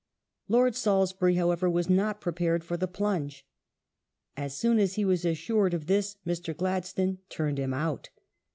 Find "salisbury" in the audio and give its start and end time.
0.75-1.35